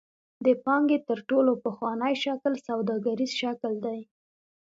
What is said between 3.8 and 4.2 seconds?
دی.